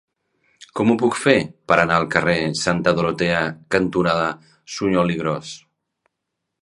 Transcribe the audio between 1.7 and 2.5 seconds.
per anar al carrer